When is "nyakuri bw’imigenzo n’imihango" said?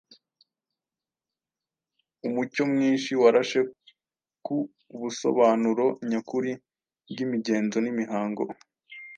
6.09-8.43